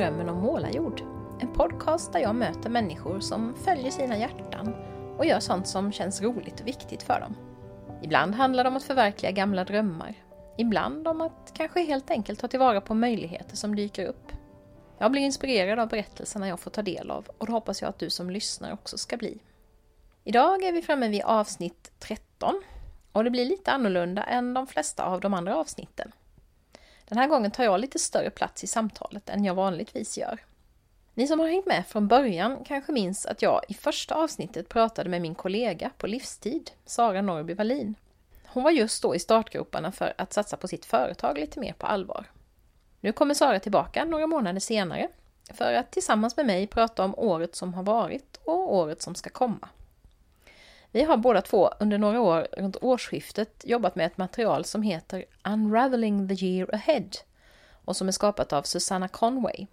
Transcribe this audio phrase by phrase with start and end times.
[0.00, 1.00] Drömmen om målarjord.
[1.40, 4.74] En podcast där jag möter människor som följer sina hjärtan
[5.18, 7.36] och gör sånt som känns roligt och viktigt för dem.
[8.02, 10.14] Ibland handlar det om att förverkliga gamla drömmar.
[10.58, 14.32] Ibland om att kanske helt enkelt ta tillvara på möjligheter som dyker upp.
[14.98, 17.98] Jag blir inspirerad av berättelserna jag får ta del av och det hoppas jag att
[17.98, 19.38] du som lyssnar också ska bli.
[20.24, 22.62] Idag är vi framme vid avsnitt 13
[23.12, 26.12] och det blir lite annorlunda än de flesta av de andra avsnitten.
[27.10, 30.40] Den här gången tar jag lite större plats i samtalet än jag vanligtvis gör.
[31.14, 35.10] Ni som har hängt med från början kanske minns att jag i första avsnittet pratade
[35.10, 37.94] med min kollega på livstid, Sara Norby Wallin.
[38.46, 41.86] Hon var just då i startgroparna för att satsa på sitt företag lite mer på
[41.86, 42.26] allvar.
[43.00, 45.08] Nu kommer Sara tillbaka några månader senare
[45.54, 49.30] för att tillsammans med mig prata om året som har varit och året som ska
[49.30, 49.68] komma.
[50.92, 55.24] Vi har båda två under några år runt årsskiftet jobbat med ett material som heter
[55.44, 57.10] Unraveling the year ahead
[57.84, 59.66] och som är skapat av Susanna Conway.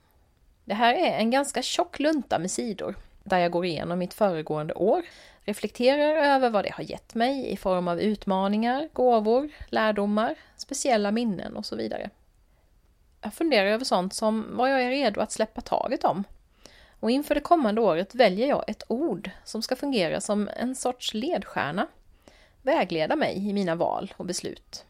[0.65, 4.73] Det här är en ganska tjock lunta med sidor där jag går igenom mitt föregående
[4.73, 5.03] år,
[5.43, 11.55] reflekterar över vad det har gett mig i form av utmaningar, gåvor, lärdomar, speciella minnen
[11.55, 12.09] och så vidare.
[13.21, 16.23] Jag funderar över sånt som vad jag är redo att släppa taget om
[16.99, 21.13] och inför det kommande året väljer jag ett ord som ska fungera som en sorts
[21.13, 21.87] ledstjärna,
[22.61, 24.85] vägleda mig i mina val och beslut.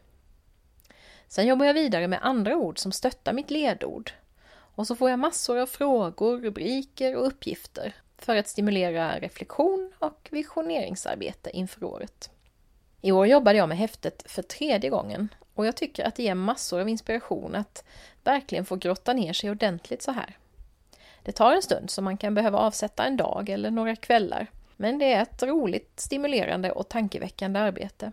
[1.28, 4.12] Sen jobbar jag vidare med andra ord som stöttar mitt ledord.
[4.50, 10.28] Och så får jag massor av frågor, rubriker och uppgifter för att stimulera reflektion och
[10.30, 12.30] visioneringsarbete inför året.
[13.00, 16.34] I år jobbade jag med häftet för tredje gången och jag tycker att det ger
[16.34, 17.84] massor av inspiration att
[18.24, 20.36] verkligen få grotta ner sig ordentligt så här.
[21.28, 24.46] Det tar en stund så man kan behöva avsätta en dag eller några kvällar.
[24.76, 28.12] Men det är ett roligt, stimulerande och tankeväckande arbete.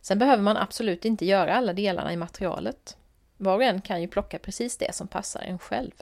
[0.00, 2.96] Sen behöver man absolut inte göra alla delarna i materialet.
[3.36, 5.92] Var och en kan ju plocka precis det som passar en själv.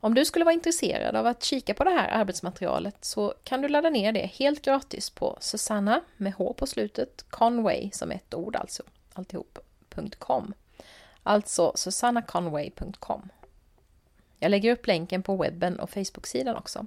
[0.00, 3.68] Om du skulle vara intresserad av att kika på det här arbetsmaterialet så kan du
[3.68, 8.56] ladda ner det helt gratis på Susanna med H på slutet, Conway som ett ord
[8.56, 10.54] alltså, alltihop.com.
[11.22, 13.30] Alltså susannaconway.com.
[14.44, 16.86] Jag lägger upp länken på webben och Facebook-sidan också.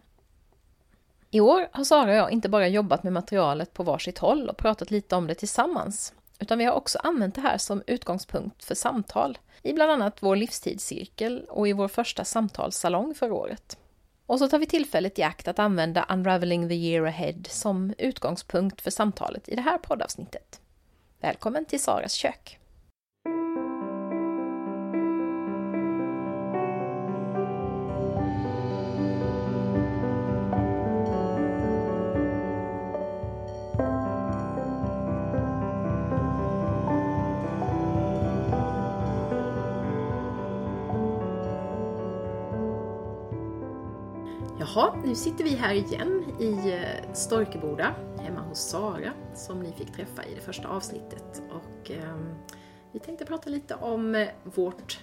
[1.32, 4.58] I år har Sara och jag inte bara jobbat med materialet på varsitt håll och
[4.58, 8.76] pratat lite om det tillsammans, utan vi har också använt det här som utgångspunkt för
[8.76, 13.78] samtal i bland annat vår livstidscirkel och i vår första samtalssalong för året.
[14.26, 18.82] Och så tar vi tillfället i akt att använda Unraveling the year ahead som utgångspunkt
[18.82, 20.62] för samtalet i det här poddavsnittet.
[21.20, 22.60] Välkommen till Saras kök!
[44.78, 49.94] Jaha, nu sitter vi här igen i eh, Storkeboda hemma hos Sara som ni fick
[49.94, 51.42] träffa i det första avsnittet.
[51.50, 52.18] Och eh,
[52.92, 55.00] vi tänkte prata lite om eh, vårt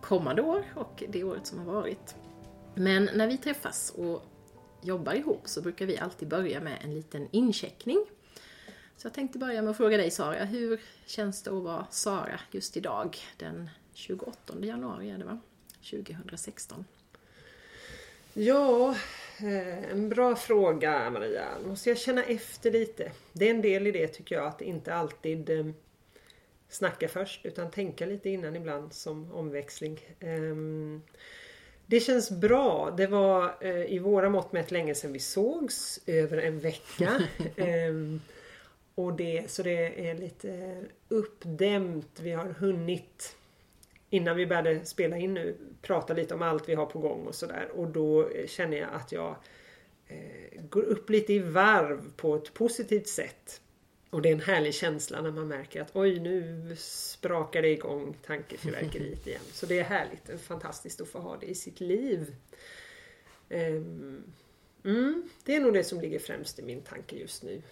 [0.00, 2.16] kommande år och det året som har varit.
[2.74, 4.22] Men när vi träffas och
[4.82, 8.04] jobbar ihop så brukar vi alltid börja med en liten incheckning.
[8.96, 12.40] Så jag tänkte börja med att fråga dig Sara, hur känns det att vara Sara
[12.50, 15.38] just idag den 28 januari är det va?
[15.90, 16.84] 2016?
[18.40, 18.94] Ja,
[19.40, 21.44] eh, en bra fråga Maria.
[21.66, 23.12] Måste jag känna efter lite.
[23.32, 25.66] Det är en del i det tycker jag att inte alltid eh,
[26.68, 30.00] snacka först utan tänka lite innan ibland som omväxling.
[30.20, 31.02] Ehm,
[31.86, 32.94] det känns bra.
[32.96, 36.00] Det var eh, i våra mått mätt länge sedan vi sågs.
[36.06, 37.22] Över en vecka.
[37.56, 38.20] Ehm,
[38.94, 42.20] och det, så det är lite uppdämt.
[42.20, 43.36] Vi har hunnit
[44.10, 47.34] innan vi började spela in nu prata lite om allt vi har på gång och
[47.34, 47.68] sådär.
[47.74, 49.36] Och då känner jag att jag
[50.06, 53.60] eh, går upp lite i varv på ett positivt sätt.
[54.10, 58.16] Och det är en härlig känsla när man märker att oj nu sprakar det igång
[58.26, 59.40] tankefyrverkeriet igen.
[59.52, 62.34] Så det är härligt, fantastiskt att få ha det i sitt liv.
[63.50, 64.22] Um,
[64.84, 67.62] mm, det är nog det som ligger främst i min tanke just nu.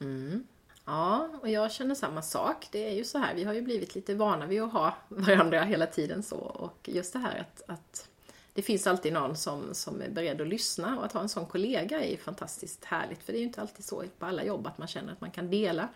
[0.00, 0.46] Mm.
[0.90, 2.68] Ja, och jag känner samma sak.
[2.70, 5.62] Det är ju så här, vi har ju blivit lite vana vid att ha varandra
[5.62, 6.36] hela tiden så.
[6.36, 8.08] Och just det här att, att
[8.52, 11.46] det finns alltid någon som, som är beredd att lyssna och att ha en sån
[11.46, 13.22] kollega är ju fantastiskt härligt.
[13.22, 15.30] För det är ju inte alltid så på alla jobb att man känner att man
[15.30, 15.88] kan dela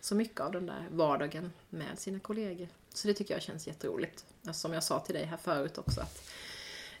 [0.00, 2.68] så mycket av den där vardagen med sina kollegor.
[2.94, 4.24] Så det tycker jag känns jätteroligt.
[4.46, 6.30] Alltså, som jag sa till dig här förut också att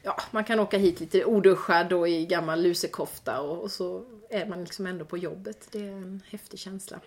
[0.02, 4.46] ja, man kan åka hit lite oduschad och i gammal lusekofta och, och så är
[4.46, 5.68] man liksom ändå på jobbet.
[5.70, 7.00] Det är en häftig känsla.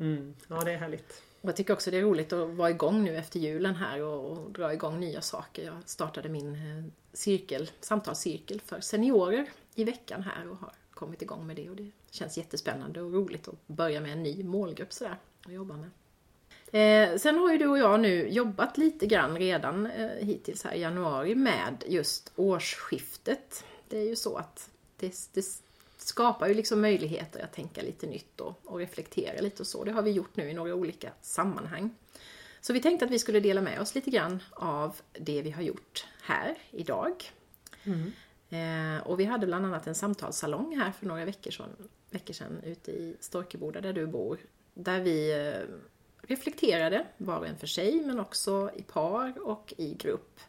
[0.00, 0.34] Mm.
[0.48, 1.22] Ja, det är härligt.
[1.40, 4.30] Och jag tycker också det är roligt att vara igång nu efter julen här och,
[4.30, 5.64] och dra igång nya saker.
[5.64, 11.46] Jag startade min eh, cirkel, samtalscirkel för seniorer i veckan här och har kommit igång
[11.46, 15.16] med det och det känns jättespännande och roligt att börja med en ny målgrupp sådär
[15.46, 15.90] att jobba med.
[16.72, 20.74] Eh, sen har ju du och jag nu jobbat lite grann redan eh, hittills här
[20.74, 23.64] i januari med just årsskiftet.
[23.88, 25.44] Det är ju så att det, det
[26.10, 29.84] skapar ju liksom möjligheter att tänka lite nytt och, och reflektera lite och så.
[29.84, 31.90] Det har vi gjort nu i några olika sammanhang.
[32.60, 35.62] Så vi tänkte att vi skulle dela med oss lite grann av det vi har
[35.62, 37.32] gjort här idag.
[37.84, 38.12] Mm.
[38.50, 42.60] Eh, och vi hade bland annat en samtalssalong här för några veckor sedan, veckor sedan
[42.64, 44.38] ute i Storkeboda där du bor.
[44.74, 45.76] Där vi eh,
[46.22, 50.40] reflekterade, var och en för sig men också i par och i grupp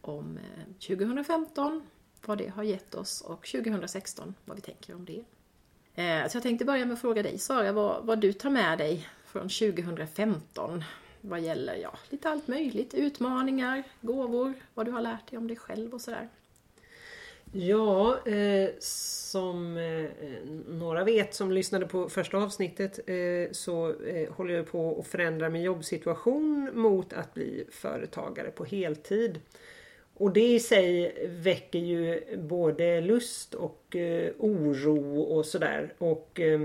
[0.00, 0.38] om
[0.86, 1.82] 2015, eh,
[2.26, 5.24] vad det har gett oss och 2016, vad vi tänker om det.
[6.02, 8.78] Eh, så jag tänkte börja med att fråga dig Sara, vad, vad du tar med
[8.78, 10.84] dig från 2015
[11.24, 15.56] vad gäller ja, lite allt möjligt, utmaningar, gåvor, vad du har lärt dig om dig
[15.56, 16.28] själv och sådär.
[17.52, 20.10] Ja, eh, som eh,
[20.68, 25.50] några vet som lyssnade på första avsnittet eh, så eh, håller jag på att förändra
[25.50, 29.40] min jobbsituation mot att bli företagare på heltid.
[30.22, 35.94] Och det i sig väcker ju både lust och eh, oro och sådär.
[35.98, 36.60] Och eh,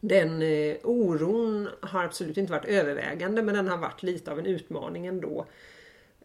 [0.00, 4.46] den eh, oron har absolut inte varit övervägande men den har varit lite av en
[4.46, 5.46] utmaning ändå.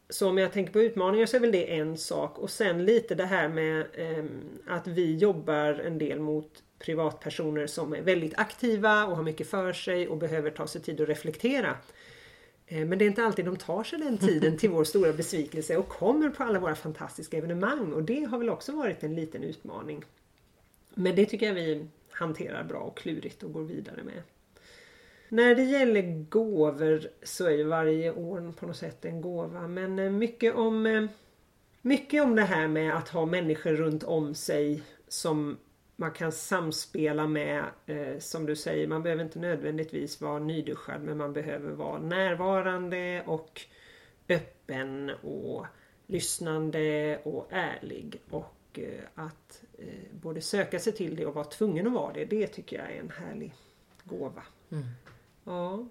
[0.09, 3.15] Så om jag tänker på utmaningar så är väl det en sak och sen lite
[3.15, 4.25] det här med eh,
[4.67, 9.73] att vi jobbar en del mot privatpersoner som är väldigt aktiva och har mycket för
[9.73, 11.77] sig och behöver ta sig tid att reflektera.
[12.73, 15.77] Eh, men det är inte alltid de tar sig den tiden till vår stora besvikelse
[15.77, 19.43] och kommer på alla våra fantastiska evenemang och det har väl också varit en liten
[19.43, 20.05] utmaning.
[20.93, 24.21] Men det tycker jag vi hanterar bra och klurigt och går vidare med.
[25.29, 29.67] När det gäller gåvor så är ju varje år på något sätt en gåva.
[29.67, 31.05] Men eh, mycket om, eh,
[31.81, 35.57] mycket om det här med att ha människor runt om sig som
[36.03, 37.63] man kan samspela med.
[37.85, 43.23] Eh, som du säger, man behöver inte nödvändigtvis vara nyduschad men man behöver vara närvarande
[43.25, 43.61] och
[44.29, 45.65] öppen och
[46.07, 48.21] lyssnande och ärlig.
[48.29, 48.79] Och
[49.15, 49.63] att
[50.11, 52.99] både söka sig till det och vara tvungen att vara det, det tycker jag är
[52.99, 53.53] en härlig
[54.03, 54.43] gåva.
[54.71, 54.83] Mm.
[55.43, 55.87] Ja.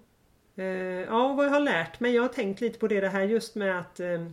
[0.55, 0.65] Eh,
[1.01, 2.15] ja, vad jag har lärt mig.
[2.15, 4.27] Jag har tänkt lite på det, det här just med att eh,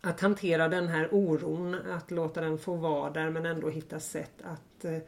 [0.00, 4.42] att hantera den här oron, att låta den få vara där men ändå hitta sätt
[4.42, 4.98] att eh,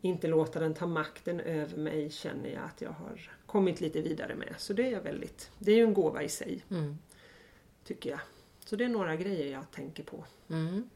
[0.00, 4.34] inte låta den ta makten över mig känner jag att jag har kommit lite vidare
[4.34, 4.54] med.
[4.58, 6.64] Så det är väldigt, det är ju en gåva i sig.
[6.70, 6.98] Mm.
[7.84, 8.20] Tycker jag.
[8.64, 10.24] Så det är några grejer jag tänker på.
[10.50, 10.90] Mm.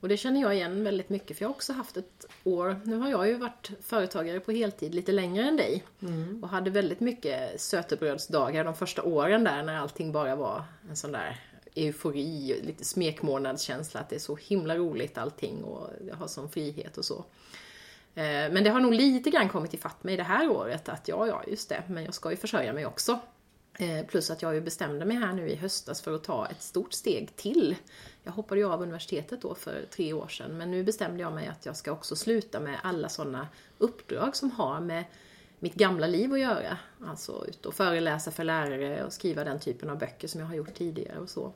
[0.00, 2.96] Och det känner jag igen väldigt mycket för jag har också haft ett år, nu
[2.96, 5.84] har jag ju varit företagare på heltid lite längre än dig.
[6.02, 6.44] Mm.
[6.44, 11.12] Och hade väldigt mycket sötebrödsdagar de första åren där när allting bara var en sån
[11.12, 11.40] där
[11.74, 16.98] eufori, lite smekmånadskänsla att det är så himla roligt allting och jag har sån frihet
[16.98, 17.24] och så.
[18.14, 21.26] Eh, men det har nog lite grann kommit ifatt mig det här året att ja,
[21.26, 23.18] ja, just det, men jag ska ju försörja mig också.
[23.78, 26.62] Eh, plus att jag ju bestämde mig här nu i höstas för att ta ett
[26.62, 27.76] stort steg till.
[28.22, 31.46] Jag hoppade ju av universitetet då för tre år sedan men nu bestämde jag mig
[31.46, 35.04] att jag ska också sluta med alla sådana uppdrag som har med
[35.58, 36.78] mitt gamla liv att göra.
[37.06, 40.54] Alltså ut och föreläsa för lärare och skriva den typen av böcker som jag har
[40.54, 41.52] gjort tidigare och så.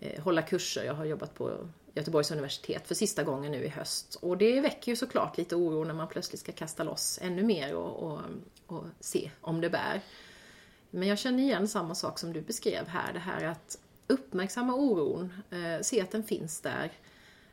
[0.00, 4.18] Eh, hålla kurser, jag har jobbat på Göteborgs universitet för sista gången nu i höst.
[4.22, 7.74] Och det väcker ju såklart lite oro när man plötsligt ska kasta loss ännu mer
[7.74, 8.20] och, och,
[8.66, 10.00] och se om det bär.
[10.90, 15.32] Men jag känner igen samma sak som du beskrev här, det här att uppmärksamma oron,
[15.50, 16.92] eh, se att den finns där.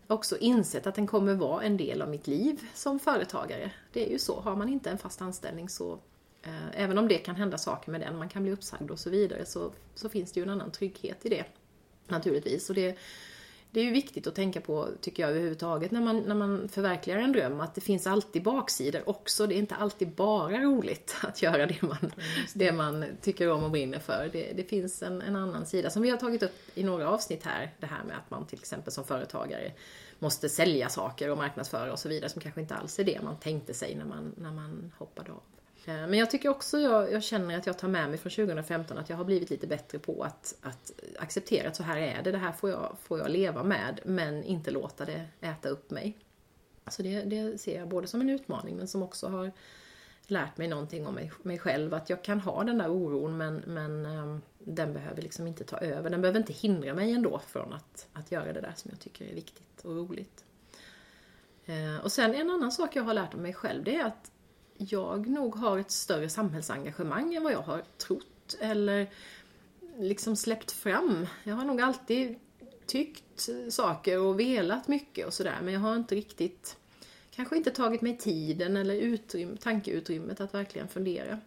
[0.09, 3.71] Också insett att den kommer vara en del av mitt liv som företagare.
[3.93, 5.99] Det är ju så, har man inte en fast anställning så
[6.41, 9.09] eh, Även om det kan hända saker med den, man kan bli uppsagd och så
[9.09, 11.45] vidare, så, så finns det ju en annan trygghet i det.
[12.07, 12.69] Naturligtvis.
[12.69, 12.97] Och det,
[13.71, 17.19] det är ju viktigt att tänka på, tycker jag överhuvudtaget, när man, när man förverkligar
[17.19, 19.47] en dröm, att det finns alltid baksidor också.
[19.47, 22.11] Det är inte alltid bara roligt att göra det man,
[22.53, 24.29] det man tycker om och brinner för.
[24.33, 27.43] Det, det finns en, en, annan sida, som vi har tagit upp i några avsnitt
[27.43, 29.71] här, det här med att man till exempel som företagare
[30.19, 33.39] måste sälja saker och marknadsföra och så vidare, som kanske inte alls är det man
[33.39, 35.41] tänkte sig när man, när man hoppade av.
[35.85, 38.97] Eh, men jag tycker också, jag, jag, känner att jag tar med mig från 2015
[38.97, 42.31] att jag har blivit lite bättre på att, att acceptera att så här är det,
[42.31, 46.17] det här får jag, får jag leva med, men inte låta det äta upp mig.
[46.87, 49.51] Så det, det ser jag både som en utmaning men som också har
[50.27, 51.93] lärt mig någonting om mig, mig själv.
[51.93, 55.77] Att jag kan ha den där oron men, men um, den behöver liksom inte ta
[55.77, 56.09] över.
[56.09, 59.25] Den behöver inte hindra mig ändå från att, att göra det där som jag tycker
[59.25, 60.43] är viktigt och roligt.
[61.69, 64.31] Uh, och sen en annan sak jag har lärt om mig själv det är att
[64.81, 69.07] jag nog har ett större samhällsengagemang än vad jag har trott eller
[69.97, 71.27] liksom släppt fram.
[71.43, 72.35] Jag har nog alltid
[72.85, 76.77] tyckt saker och velat mycket och sådär men jag har inte riktigt
[77.31, 81.39] kanske inte tagit mig tiden eller utrymme, tankeutrymmet att verkligen fundera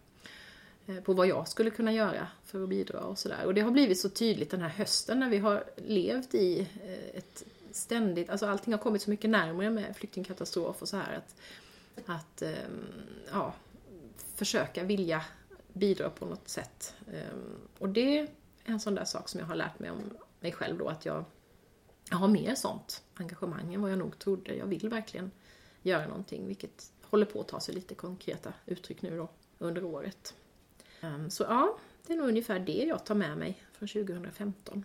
[0.87, 3.45] eh, på vad jag skulle kunna göra för att bidra och sådär.
[3.47, 7.19] Och det har blivit så tydligt den här hösten när vi har levt i eh,
[7.19, 11.37] ett ständigt, alltså allting har kommit så mycket närmare med flyktingkatastrof och så här att,
[12.07, 12.87] att ehm,
[13.33, 13.55] ja,
[14.35, 15.25] försöka vilja
[15.73, 16.95] bidra på något sätt.
[17.13, 18.29] Ehm, och det är
[18.65, 20.01] en sån där sak som jag har lärt mig om
[20.41, 21.25] mig själv då, att jag,
[22.11, 24.55] jag har mer sånt engagemang än vad jag nog trodde.
[24.55, 25.31] Jag vill verkligen
[25.83, 30.35] göra någonting, vilket håller på att ta sig lite konkreta uttryck nu då under året.
[31.01, 34.85] Ehm, så ja, det är nog ungefär det jag tar med mig från 2015.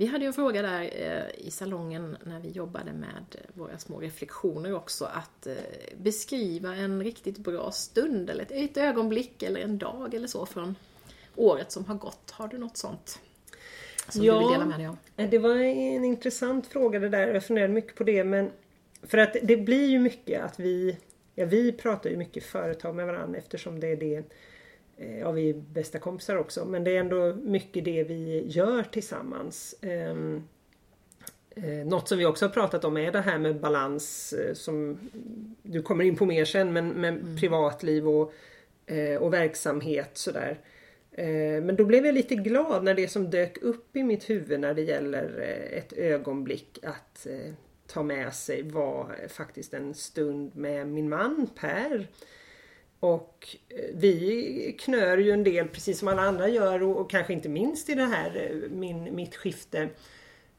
[0.00, 4.00] Vi hade ju en fråga där eh, i salongen när vi jobbade med våra små
[4.00, 5.54] reflektioner också, att eh,
[5.96, 10.74] beskriva en riktigt bra stund eller ett, ögonblick eller en dag eller så från
[11.36, 12.30] året som har gått.
[12.30, 13.20] Har du något sånt?
[14.08, 14.96] Som ja, du vill dela med dig av?
[15.30, 17.34] det var en intressant fråga det där.
[17.34, 18.50] Jag funderade mycket på det men
[19.02, 20.98] för att det blir ju mycket att vi
[21.34, 24.22] Ja, vi pratar ju mycket företag med varandra eftersom det är det
[25.20, 29.74] ja, vi är bästa kompisar också, men det är ändå mycket det vi gör tillsammans.
[29.80, 30.42] Ehm,
[31.50, 34.98] eh, något som vi också har pratat om är det här med balans eh, som
[35.62, 37.36] du kommer in på mer sen, men med mm.
[37.36, 38.32] privatliv och,
[39.20, 40.58] och verksamhet sådär.
[41.62, 44.74] Men då blev jag lite glad när det som dök upp i mitt huvud när
[44.74, 45.40] det gäller
[45.72, 47.26] ett ögonblick att
[47.86, 52.06] ta med sig var faktiskt en stund med min man Per.
[53.00, 57.32] Och eh, vi knör ju en del precis som alla andra gör och, och kanske
[57.32, 59.88] inte minst i det här eh, min, mitt skifte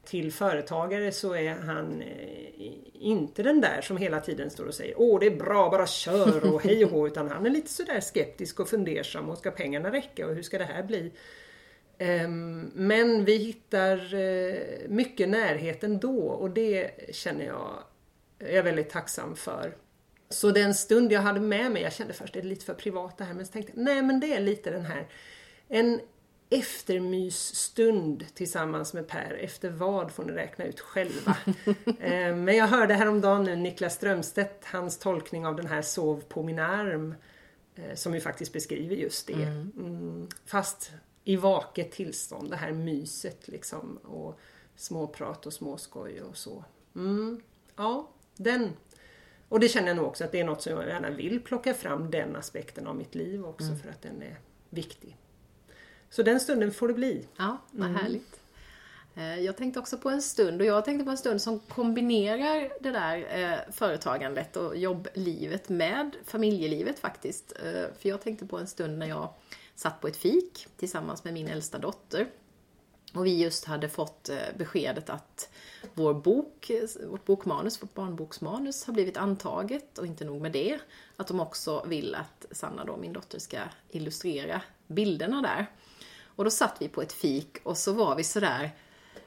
[0.04, 4.94] till företagare så är han eh, inte den där som hela tiden står och säger
[4.96, 8.00] Åh det är bra, bara kör och hej och hå utan han är lite sådär
[8.00, 11.12] skeptisk och fundersam och ska pengarna räcka och hur ska det här bli?
[12.24, 13.98] Um, men vi hittar
[14.88, 17.70] mycket närhet ändå och det känner jag
[18.38, 19.74] är väldigt tacksam för.
[20.32, 23.18] Så den stund jag hade med mig, jag kände först det är lite för privat
[23.18, 25.08] det här, men så tänkte jag, nej men det är lite den här,
[25.68, 26.00] en
[26.50, 29.38] eftermysstund tillsammans med Per.
[29.40, 31.36] Efter vad får ni räkna ut själva.
[32.00, 36.42] Eh, men jag hörde häromdagen nu Niklas Strömstedt, hans tolkning av den här Sov på
[36.42, 37.14] min arm.
[37.74, 39.32] Eh, som ju faktiskt beskriver just det.
[39.32, 39.72] Mm.
[39.76, 40.28] mm.
[40.46, 40.90] Fast
[41.24, 43.96] i vaket tillstånd, det här myset liksom.
[43.96, 44.40] Och
[44.76, 46.64] småprat och småskoj och så.
[46.94, 47.40] Mm.
[47.76, 48.72] Ja, den
[49.52, 51.74] och det känner jag nog också att det är något som jag gärna vill plocka
[51.74, 53.78] fram den aspekten av mitt liv också mm.
[53.78, 54.36] för att den är
[54.70, 55.16] viktig.
[56.10, 57.26] Så den stunden får det bli.
[57.36, 58.02] Ja, vad mm.
[58.02, 58.40] härligt.
[59.14, 62.72] Eh, jag tänkte också på en stund och jag tänkte på en stund som kombinerar
[62.80, 67.52] det där eh, företagandet och jobblivet med familjelivet faktiskt.
[67.64, 69.28] Eh, för jag tänkte på en stund när jag
[69.74, 72.26] satt på ett fik tillsammans med min äldsta dotter.
[73.14, 75.50] Och vi just hade fått eh, beskedet att
[75.94, 76.70] vår bok,
[77.06, 80.78] vårt bokmanus, vårt barnboksmanus har blivit antaget och inte nog med det,
[81.16, 85.66] att de också vill att Sanna då, min dotter, ska illustrera bilderna där.
[86.36, 88.70] Och då satt vi på ett fik och så var vi sådär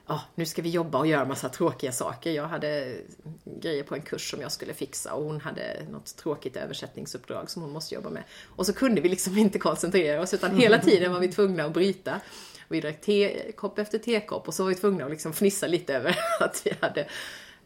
[0.06, 2.30] ja, nu ska vi jobba och göra massa tråkiga saker.
[2.30, 2.96] Jag hade
[3.44, 7.62] grejer på en kurs som jag skulle fixa och hon hade något tråkigt översättningsuppdrag som
[7.62, 8.22] hon måste jobba med.
[8.56, 11.72] Och så kunde vi liksom inte koncentrera oss utan hela tiden var vi tvungna att
[11.72, 12.20] bryta.
[12.68, 16.18] Vi drack tekopp efter tekopp och så var vi tvungna att liksom fnissa lite över
[16.40, 17.08] att vi hade,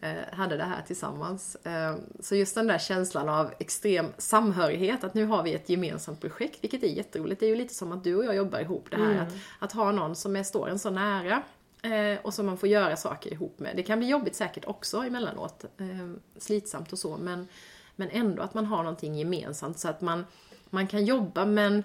[0.00, 1.56] eh, hade det här tillsammans.
[1.56, 6.20] Eh, så just den där känslan av extrem samhörighet, att nu har vi ett gemensamt
[6.20, 7.40] projekt, vilket är jätteroligt.
[7.40, 9.22] Det är ju lite som att du och jag jobbar ihop det här, mm.
[9.22, 11.42] att, att ha någon som är, står en så nära
[11.82, 13.76] eh, och som man får göra saker ihop med.
[13.76, 15.64] Det kan bli jobbigt säkert också emellanåt,
[16.38, 17.48] slitsamt och så, men,
[17.96, 20.26] men ändå att man har någonting gemensamt så att man,
[20.70, 21.82] man kan jobba men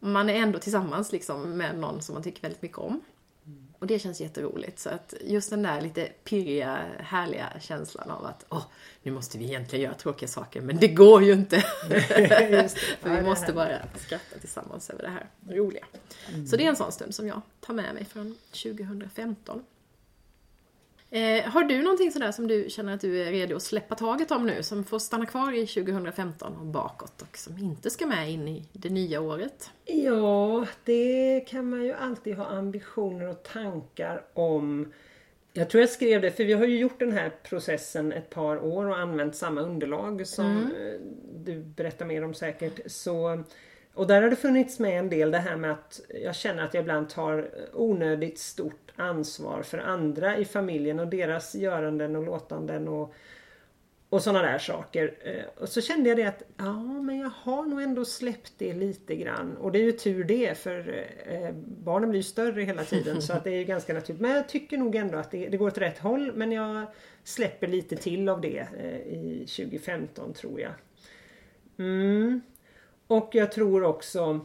[0.00, 3.00] man är ändå tillsammans liksom med någon som man tycker väldigt mycket om.
[3.46, 3.66] Mm.
[3.78, 4.78] Och det känns jätteroligt.
[4.78, 8.64] Så att just den där lite pirriga, härliga känslan av att åh,
[9.02, 11.60] nu måste vi egentligen göra tråkiga saker, men det går ju inte.
[13.00, 15.84] För vi måste bara skratta tillsammans över det här roliga.
[16.28, 16.46] Mm.
[16.46, 19.64] Så det är en sån stund som jag tar med mig från 2015.
[21.10, 24.30] Eh, har du någonting sådär som du känner att du är redo att släppa taget
[24.30, 28.30] om nu, som får stanna kvar i 2015 och bakåt och som inte ska med
[28.30, 29.70] in i det nya året?
[29.84, 34.92] Ja, det kan man ju alltid ha ambitioner och tankar om.
[35.52, 38.64] Jag tror jag skrev det, för vi har ju gjort den här processen ett par
[38.64, 40.70] år och använt samma underlag som mm.
[40.70, 41.00] Eh,
[41.44, 42.80] du berättar mer om säkert.
[42.86, 43.44] Så
[43.96, 46.74] och där har det funnits med en del det här med att jag känner att
[46.74, 52.88] jag ibland tar onödigt stort ansvar för andra i familjen och deras göranden och låtanden
[52.88, 53.14] och,
[54.08, 55.14] och sådana där saker.
[55.24, 58.74] Eh, och så kände jag det att ja, men jag har nog ändå släppt det
[58.74, 59.56] lite grann.
[59.56, 63.32] Och det är ju tur det för eh, barnen blir ju större hela tiden så
[63.32, 64.22] att det är ju ganska naturligt.
[64.22, 66.86] Men jag tycker nog ändå att det, det går åt rätt håll men jag
[67.24, 70.72] släpper lite till av det eh, i 2015 tror jag.
[71.78, 72.40] Mm.
[73.06, 74.40] Och jag tror också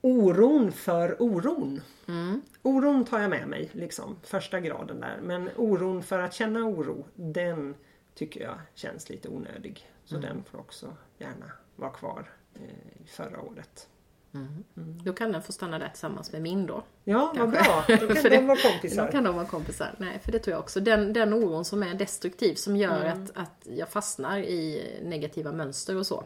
[0.00, 1.80] oron för oron.
[2.08, 2.42] Mm.
[2.62, 5.18] Oron tar jag med mig, liksom, första graden där.
[5.22, 7.74] Men oron för att känna oro, den
[8.14, 9.90] tycker jag känns lite onödig.
[10.04, 10.28] Så mm.
[10.28, 12.60] den får också gärna vara kvar eh,
[13.06, 13.88] förra året.
[14.34, 14.64] Mm.
[14.76, 15.04] Mm.
[15.04, 16.84] Då kan den få stanna där tillsammans med min då.
[17.04, 17.84] Ja, vad bra.
[17.88, 19.06] Då kan de vara kompisar.
[19.06, 19.94] Då kan de vara kompisar.
[19.98, 20.80] Nej, för det tror jag också.
[20.80, 23.22] Den, den oron som är destruktiv, som gör mm.
[23.22, 26.24] att, att jag fastnar i negativa mönster och så.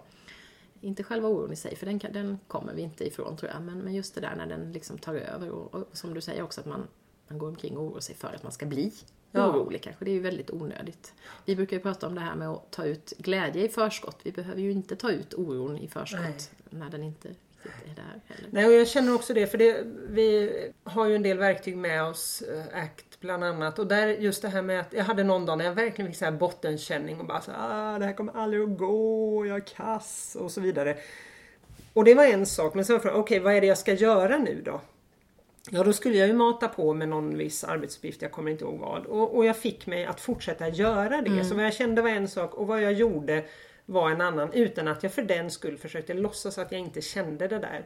[0.87, 3.62] Inte själva oron i sig, för den, den kommer vi inte ifrån tror jag.
[3.62, 6.43] Men, men just det där när den liksom tar över och, och som du säger
[6.43, 6.88] också att man,
[7.28, 8.93] man går omkring och oroar sig för att man ska bli
[9.31, 9.50] ja.
[9.50, 10.05] orolig kanske.
[10.05, 11.14] Det är ju väldigt onödigt.
[11.45, 14.21] Vi brukar ju prata om det här med att ta ut glädje i förskott.
[14.23, 16.81] Vi behöver ju inte ta ut oron i förskott Nej.
[16.81, 18.49] när den inte riktigt är där heller.
[18.50, 20.50] Nej, och jag känner också det för det, vi
[20.85, 23.78] har ju en del verktyg med oss, eh, ACT bland annat.
[23.78, 26.18] Och där just det här med att jag hade någon dag när jag verkligen fick
[26.18, 29.61] så här bottenkänning och bara så ah, det här kommer aldrig att gå, jag är
[29.61, 30.97] kass och så vidare.
[31.92, 33.78] Och det var en sak, men sen var frågan, okej okay, vad är det jag
[33.78, 34.80] ska göra nu då?
[35.71, 38.78] Ja, då skulle jag ju mata på med någon viss arbetsuppgift, jag kommer inte ihåg
[38.78, 39.06] vad.
[39.06, 41.30] Och, och jag fick mig att fortsätta göra det.
[41.30, 41.45] Mm.
[41.45, 43.45] Så vad jag kände var en sak och vad jag gjorde
[43.87, 47.49] var en annan utan att jag för den skull försökte låtsas att jag inte kände
[47.49, 47.85] det där.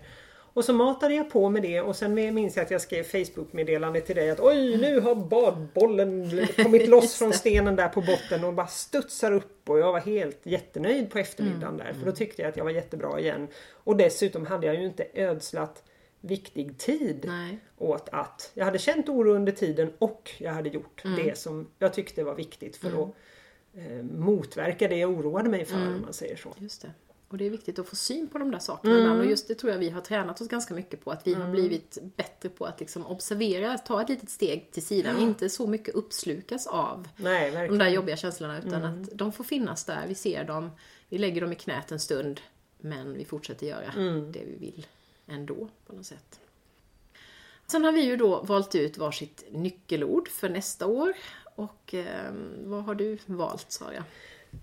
[0.53, 4.01] Och så matade jag på med det och sen minns jag att jag skrev Facebook-meddelande
[4.01, 8.55] till dig att oj nu har badbollen kommit loss från stenen där på botten och
[8.55, 11.87] bara studsar upp och jag var helt jättenöjd på eftermiddagen mm.
[11.87, 13.49] där för då tyckte jag att jag var jättebra igen.
[13.71, 15.83] Och dessutom hade jag ju inte ödslat
[16.21, 17.59] viktig tid Nej.
[17.79, 21.25] åt att jag hade känt oro under tiden och jag hade gjort mm.
[21.25, 23.01] det som jag tyckte var viktigt för mm.
[23.01, 23.15] att
[23.75, 25.95] eh, motverka det jag oroade mig för mm.
[25.95, 26.55] om man säger så.
[26.59, 26.91] Just det.
[27.31, 29.19] Och det är viktigt att få syn på de där sakerna mm.
[29.19, 31.11] Och just det tror jag vi har tränat oss ganska mycket på.
[31.11, 31.47] Att vi mm.
[31.47, 35.17] har blivit bättre på att liksom observera, ta ett litet steg till sidan.
[35.17, 35.29] Mm.
[35.29, 38.59] Inte så mycket uppslukas av Nej, de där jobbiga känslorna.
[38.59, 39.03] Utan mm.
[39.03, 40.71] att de får finnas där, vi ser dem,
[41.09, 42.41] vi lägger dem i knät en stund.
[42.79, 44.33] Men vi fortsätter göra mm.
[44.33, 44.87] det vi vill
[45.27, 46.41] ändå på något sätt.
[47.67, 51.13] Sen har vi ju då valt ut varsitt nyckelord för nästa år.
[51.55, 52.33] Och eh,
[52.65, 54.05] vad har du valt Sara?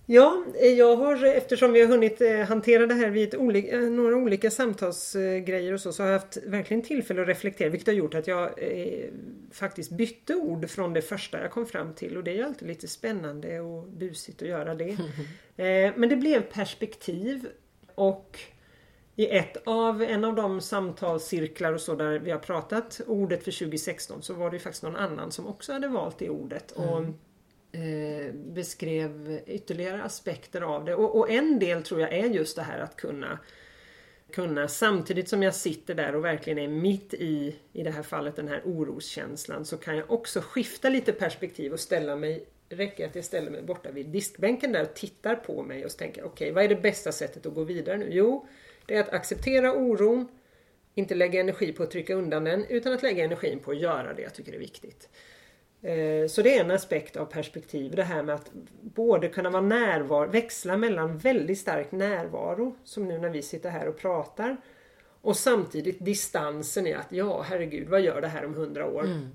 [0.09, 0.43] Ja,
[0.77, 4.51] jag har eftersom vi har hunnit eh, hantera det här vid olika, eh, några olika
[4.51, 8.27] samtalsgrejer och så, så har jag haft verkligen tillfälle att reflektera vilket har gjort att
[8.27, 9.09] jag eh,
[9.51, 12.67] faktiskt bytte ord från det första jag kom fram till och det är ju alltid
[12.67, 14.89] lite spännande och busigt att göra det.
[15.57, 17.47] eh, men det blev perspektiv
[17.95, 18.39] och
[19.15, 23.51] i ett av, en av de samtalscirklar och så där vi har pratat ordet för
[23.51, 26.77] 2016 så var det faktiskt någon annan som också hade valt det ordet.
[26.77, 26.89] Mm.
[26.89, 27.03] Och
[27.77, 30.95] eh, beskrev ytterligare aspekter av det.
[30.95, 33.39] Och, och, en del tror jag är just det här att kunna
[34.31, 38.35] kunna samtidigt som jag sitter där och verkligen är mitt i, i det här fallet,
[38.35, 43.15] den här oroskänslan så kan jag också skifta lite perspektiv och ställa mig räcker att
[43.15, 46.51] jag ställer mig borta vid diskbänken där och tittar på mig och tänker okej, okay,
[46.51, 48.07] vad är det bästa sättet att gå vidare nu?
[48.11, 48.47] Jo,
[48.85, 50.27] det är att acceptera oron,
[50.95, 54.13] inte lägga energi på att trycka undan den, utan att lägga energin på att göra
[54.13, 55.09] det jag tycker är viktigt.
[55.87, 59.61] Eh, så det är en aspekt av perspektiv, det här med att både kunna vara
[59.61, 64.57] närvaro, växla mellan väldigt stark närvaro, som nu när vi sitter här och pratar,
[65.21, 69.03] och samtidigt distansen i att ja, herregud, vad gör det här om hundra år?
[69.03, 69.27] Mm.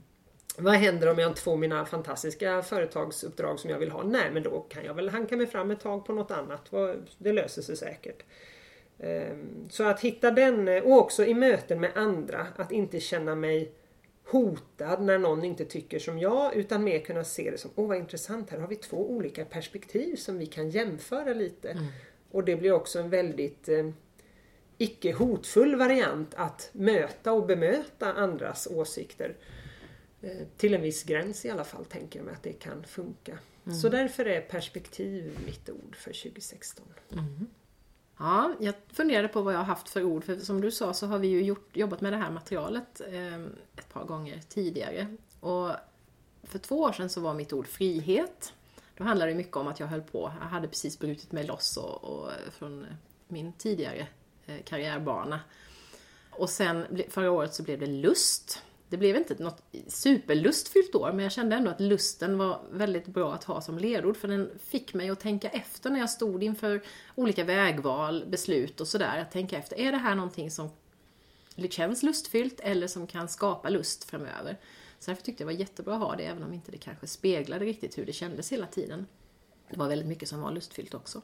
[0.59, 4.03] Vad händer om jag inte får mina fantastiska företagsuppdrag som jag vill ha?
[4.03, 6.71] Nej, men då kan jag väl hanka mig fram ett tag på något annat.
[7.19, 8.23] Det löser sig säkert.
[8.99, 13.73] Ehm, så att hitta den, och också i möten med andra, att inte känna mig
[14.25, 17.97] hotad när någon inte tycker som jag utan mer kunna se det som, åh vad
[17.97, 21.71] intressant, här har vi två olika perspektiv som vi kan jämföra lite.
[21.71, 21.85] Mm.
[22.31, 23.91] Och det blir också en väldigt eh,
[24.79, 29.37] icke hotfull variant att möta och bemöta andras åsikter.
[30.23, 33.39] Eh, till en viss gräns i alla fall tänker jag mig att det kan funka.
[33.67, 33.79] Mm.
[33.79, 36.87] Så därför är perspektiv mitt ord för 2016.
[37.13, 37.47] Mm.
[38.23, 41.07] Ja, jag funderade på vad jag har haft för ord, för som du sa så
[41.07, 43.35] har vi ju gjort, jobbat med det här materialet eh,
[43.77, 45.17] ett par gånger tidigare.
[45.41, 45.71] Och
[46.43, 48.53] för två år sedan så var mitt ord frihet.
[48.97, 51.77] Då handlade det mycket om att jag höll på, jag hade precis brutit mig loss
[51.77, 52.91] och, och eh, från eh,
[53.29, 54.07] min tidigare
[54.47, 55.41] eh, karriärbana.
[56.31, 61.23] Och sen förra året så blev det lust det blev inte något superlustfyllt år, men
[61.23, 64.95] jag kände ändå att lusten var väldigt bra att ha som ledord, för den fick
[64.95, 66.83] mig att tänka efter när jag stod inför
[67.15, 69.19] olika vägval, beslut och sådär.
[69.19, 70.71] Att tänka efter, är det här någonting som
[71.71, 74.59] känns lustfyllt eller som kan skapa lust framöver?
[74.99, 77.07] Så därför tyckte jag det var jättebra att ha det, även om inte det kanske
[77.07, 79.07] speglade riktigt hur det kändes hela tiden.
[79.71, 81.23] Det var väldigt mycket som var lustfyllt också.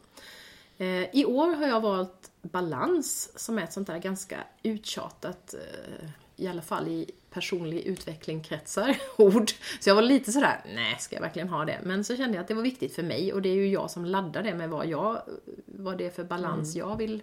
[0.78, 6.08] Eh, I år har jag valt balans som är ett sånt där ganska uttjatat, eh,
[6.36, 9.50] i alla fall i personlig utveckling kretsar, ord.
[9.80, 11.80] Så jag var lite sådär, nej ska jag verkligen ha det?
[11.82, 13.90] Men så kände jag att det var viktigt för mig och det är ju jag
[13.90, 15.22] som laddar det med vad, jag,
[15.64, 16.88] vad det är för balans mm.
[16.88, 17.22] jag vill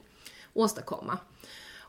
[0.53, 1.17] åstadkomma.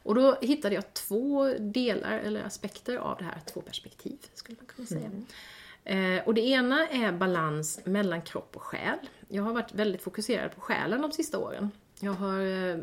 [0.06, 4.66] Och då hittade jag två delar, eller aspekter av det här, två perspektiv skulle man
[4.66, 5.06] kunna säga.
[5.06, 6.18] Mm.
[6.18, 8.98] Eh, och det ena är balans mellan kropp och själ.
[9.28, 11.70] Jag har varit väldigt fokuserad på själen de sista åren.
[12.00, 12.76] Jag har eh,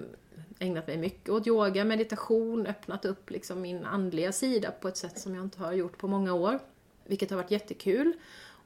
[0.64, 5.20] ägnat mig mycket åt yoga, meditation, öppnat upp liksom min andliga sida på ett sätt
[5.20, 6.60] som jag inte har gjort på många år.
[7.06, 8.14] Vilket har varit jättekul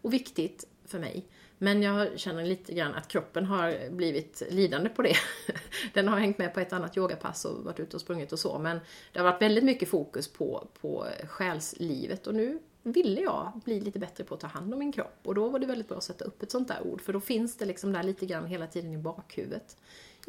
[0.02, 1.26] och viktigt för mig.
[1.58, 5.16] Men jag känner lite grann att kroppen har blivit lidande på det.
[5.94, 8.60] Den har hängt med på ett annat yogapass och varit ute och sprungit och så.
[8.60, 8.80] Men
[9.12, 14.00] det har varit väldigt mycket fokus på, på själslivet och nu ville jag bli lite
[14.00, 15.20] bättre på att ta hand om min kropp.
[15.24, 17.20] Och då var det väldigt bra att sätta upp ett sånt där ord, för då
[17.20, 19.78] finns det liksom där lite grann hela tiden i bakhuvudet.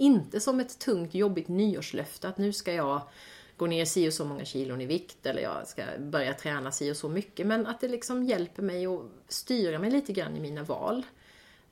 [0.00, 3.02] Inte som ett tungt, jobbigt nyårslöfte att nu ska jag
[3.56, 6.92] gå ner si och så många kilon i vikt eller jag ska börja träna si
[6.92, 7.46] och så mycket.
[7.46, 11.06] Men att det liksom hjälper mig att styra mig lite grann i mina val.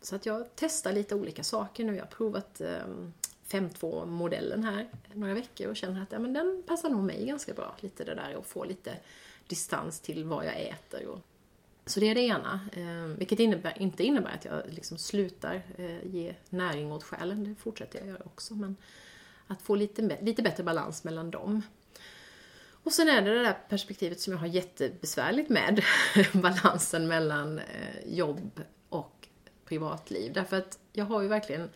[0.01, 1.95] Så att jag testar lite olika saker nu.
[1.95, 3.13] Jag har provat ehm,
[3.49, 7.75] 5.2-modellen här några veckor och känner att ja, men den passar nog mig ganska bra.
[7.81, 8.97] Lite det där att få lite
[9.47, 11.07] distans till vad jag äter.
[11.07, 11.21] Och...
[11.87, 12.61] Så det är det ena.
[12.73, 17.55] Eh, vilket innebär, inte innebär att jag liksom slutar eh, ge näring åt själen, det
[17.55, 18.55] fortsätter jag göra också.
[18.55, 18.77] Men
[19.47, 21.63] att få lite, lite bättre balans mellan dem.
[22.69, 25.83] Och sen är det det där perspektivet som jag har jättebesvärligt med,
[26.33, 29.29] balansen mellan eh, jobb och
[29.65, 30.33] privatliv.
[30.33, 31.71] Därför att jag har ju verkligen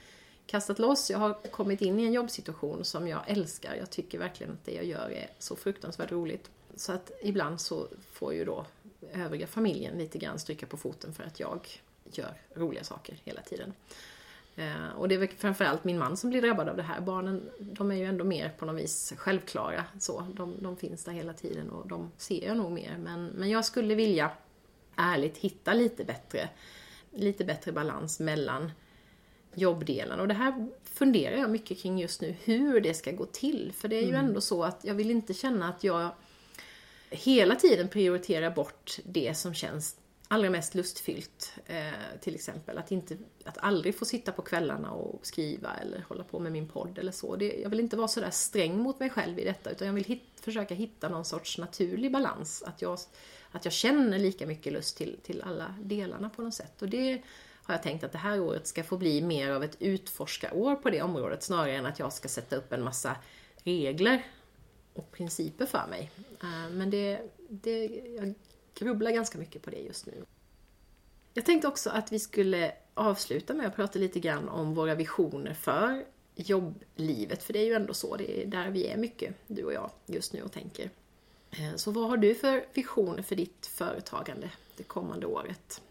[0.46, 3.74] kastat loss, jag har kommit in i en jobbsituation som jag älskar.
[3.74, 6.50] Jag tycker verkligen att det jag gör är så fruktansvärt roligt.
[6.76, 8.66] Så att ibland så får ju då
[9.12, 11.68] övriga familjen lite grann stryka på foten för att jag
[12.12, 13.72] gör roliga saker hela tiden.
[14.56, 17.00] Eh, och det är väl framförallt min man som blir drabbad av det här.
[17.00, 19.84] Barnen, de är ju ändå mer på något vis självklara.
[19.98, 20.26] Så.
[20.34, 22.96] De, de finns där hela tiden och de ser jag nog mer.
[22.98, 24.30] Men, men jag skulle vilja
[24.96, 26.48] ärligt hitta lite bättre,
[27.10, 28.72] lite bättre balans mellan
[29.54, 30.20] jobbdelen.
[30.20, 33.72] Och det här funderar jag mycket kring just nu, hur det ska gå till.
[33.76, 34.26] För det är ju mm.
[34.26, 36.10] ändå så att jag vill inte känna att jag
[37.10, 39.96] hela tiden prioritera bort det som känns
[40.28, 41.52] allra mest lustfyllt.
[41.66, 46.24] Eh, till exempel att, inte, att aldrig få sitta på kvällarna och skriva eller hålla
[46.24, 47.36] på med min podd eller så.
[47.36, 50.04] Det, jag vill inte vara sådär sträng mot mig själv i detta utan jag vill
[50.04, 52.62] hit, försöka hitta någon sorts naturlig balans.
[52.66, 52.98] Att jag,
[53.50, 56.82] att jag känner lika mycket lust till, till alla delarna på något sätt.
[56.82, 57.22] Och det
[57.62, 60.90] har jag tänkt att det här året ska få bli mer av ett utforskarår på
[60.90, 63.16] det området snarare än att jag ska sätta upp en massa
[63.64, 64.26] regler
[65.00, 66.10] och principer för mig.
[66.42, 67.84] Eh, men det, det,
[68.16, 68.34] jag
[68.74, 70.24] grubblar ganska mycket på det just nu.
[71.34, 75.54] Jag tänkte också att vi skulle avsluta med att prata lite grann om våra visioner
[75.54, 77.42] för jobblivet.
[77.42, 79.90] För det är ju ändå så, det är där vi är mycket, du och jag,
[80.06, 80.90] just nu och tänker.
[81.50, 85.82] Eh, så vad har du för visioner för ditt företagande det kommande året?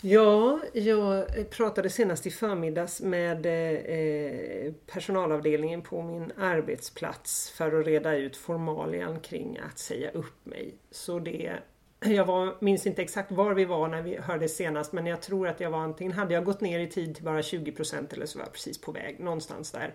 [0.00, 8.16] Ja, jag pratade senast i förmiddags med eh, personalavdelningen på min arbetsplats för att reda
[8.16, 10.74] ut formalian kring att säga upp mig.
[10.90, 11.52] Så det
[12.00, 15.48] jag var, minns inte exakt var vi var när vi hörde senast men jag tror
[15.48, 18.38] att jag var antingen hade jag gått ner i tid till bara 20% eller så
[18.38, 19.94] var jag precis på väg någonstans där.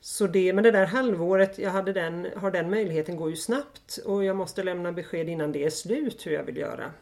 [0.00, 3.98] Så det, men det där halvåret jag hade den, har den möjligheten går ju snabbt
[4.04, 6.92] och jag måste lämna besked innan det är slut hur jag vill göra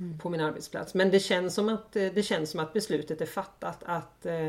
[0.00, 0.18] mm.
[0.18, 0.94] på min arbetsplats.
[0.94, 4.48] Men det känns, som att, eh, det känns som att beslutet är fattat att eh,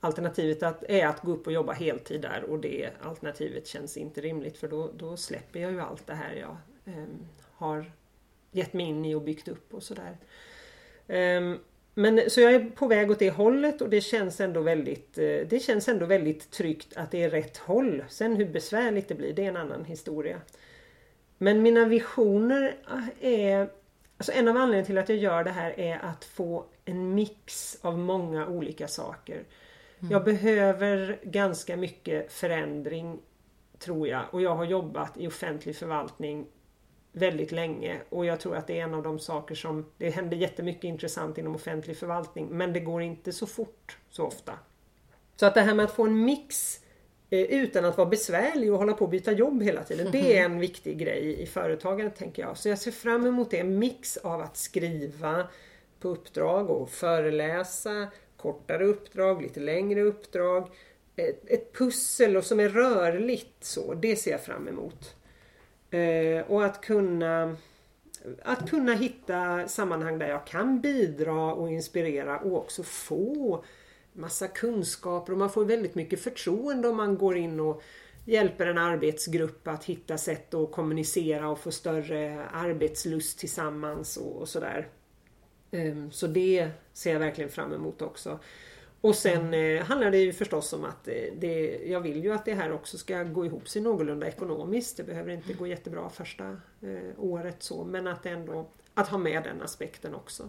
[0.00, 4.20] alternativet att, är att gå upp och jobba heltid där och det alternativet känns inte
[4.20, 7.04] rimligt för då, då släpper jag ju allt det här jag eh,
[7.52, 7.92] har
[8.52, 10.16] gett mig in i och byggt upp och sådär.
[11.08, 11.58] Ehm,
[11.94, 15.24] men så jag är på väg åt det hållet och det känns ändå väldigt eh,
[15.24, 18.04] Det känns ändå väldigt tryggt att det är rätt håll.
[18.08, 20.40] Sen hur besvärligt det blir, det är en annan historia.
[21.38, 22.76] Men mina visioner
[23.20, 23.68] eh, är
[24.22, 27.78] Alltså en av anledningarna till att jag gör det här är att få en mix
[27.82, 29.44] av många olika saker.
[30.00, 30.12] Mm.
[30.12, 33.18] Jag behöver ganska mycket förändring
[33.78, 36.46] tror jag och jag har jobbat i offentlig förvaltning
[37.12, 40.36] väldigt länge och jag tror att det är en av de saker som Det händer
[40.36, 44.52] jättemycket intressant inom offentlig förvaltning men det går inte så fort så ofta.
[45.36, 46.80] Så att det här med att få en mix
[47.38, 50.08] utan att vara besvärlig och hålla på att byta jobb hela tiden.
[50.12, 52.58] Det är en viktig grej i företagandet tänker jag.
[52.58, 55.46] Så jag ser fram emot det, en mix av att skriva
[56.00, 60.68] på uppdrag och föreläsa, kortare uppdrag, lite längre uppdrag.
[61.16, 65.16] Ett, ett pussel och som är rörligt så, det ser jag fram emot.
[65.90, 67.56] Eh, och att kunna
[68.42, 73.64] att kunna hitta sammanhang där jag kan bidra och inspirera och också få
[74.12, 77.82] massa kunskaper och man får väldigt mycket förtroende om man går in och
[78.24, 84.48] hjälper en arbetsgrupp att hitta sätt att kommunicera och få större arbetslust tillsammans och, och
[84.48, 84.88] sådär.
[85.70, 88.38] Ehm, så det ser jag verkligen fram emot också.
[89.00, 92.44] Och sen eh, handlar det ju förstås om att eh, det, jag vill ju att
[92.44, 94.96] det här också ska gå ihop sig någorlunda ekonomiskt.
[94.96, 96.48] Det behöver inte gå jättebra första
[96.82, 100.48] eh, året så men att ändå att ha med den aspekten också.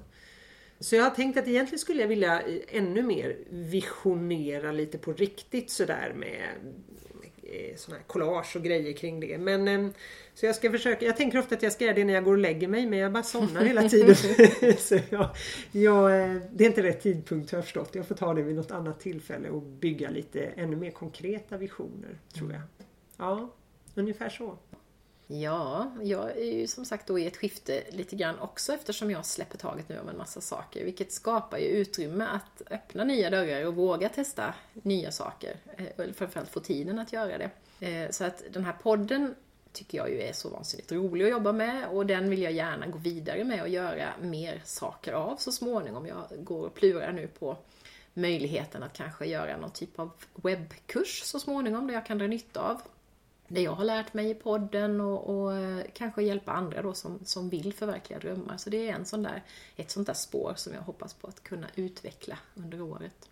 [0.80, 5.14] Så jag har tänkt att egentligen skulle jag vilja eh, ännu mer visionera lite på
[5.14, 6.50] riktigt sådär med
[7.54, 9.38] Eh, såna här collage och grejer kring det.
[9.38, 9.92] Men, eh,
[10.34, 12.32] så jag ska försöka, jag tänker ofta att jag ska göra det när jag går
[12.32, 14.16] och lägger mig men jag bara somnar hela tiden.
[14.78, 15.30] så jag,
[15.72, 17.96] jag, eh, det är inte rätt tidpunkt har jag förstått.
[17.96, 22.18] Jag får ta det vid något annat tillfälle och bygga lite ännu mer konkreta visioner
[22.34, 22.62] tror jag.
[23.18, 23.54] Ja,
[23.96, 24.58] ungefär så.
[25.42, 29.26] Ja, jag är ju som sagt då i ett skifte lite grann också eftersom jag
[29.26, 30.86] släpper taget nu om en massa saker.
[30.86, 35.56] Vilket skapar ju utrymme att öppna nya dörrar och våga testa nya saker.
[35.78, 37.50] Eh, Eller framförallt få tiden att göra det.
[37.88, 39.36] Eh, så att den här podden
[39.72, 42.88] tycker jag ju är så vansinnigt rolig att jobba med och den vill jag gärna
[42.88, 46.08] gå vidare med och göra mer saker av så småningom.
[46.08, 47.58] Jag går och plurar nu på
[48.14, 52.62] möjligheten att kanske göra någon typ av webbkurs så småningom där jag kan dra nytta
[52.62, 52.82] av
[53.48, 57.20] det jag har lärt mig i podden och, och eh, kanske hjälpa andra då som,
[57.26, 58.58] som vill förverkliga drömmar.
[58.58, 59.44] Så det är en sån där,
[59.76, 63.30] ett sånt där spår som jag hoppas på att kunna utveckla under året.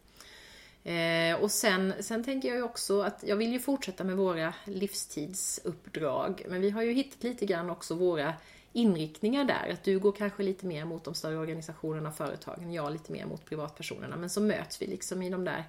[0.84, 4.54] Eh, och sen, sen tänker jag ju också att jag vill ju fortsätta med våra
[4.66, 6.46] livstidsuppdrag.
[6.50, 8.34] Men vi har ju hittat lite grann också våra
[8.74, 9.74] inriktningar där.
[9.74, 13.26] Att du går kanske lite mer mot de större organisationerna och företagen, jag lite mer
[13.26, 14.16] mot privatpersonerna.
[14.16, 15.64] Men så möts vi liksom i de där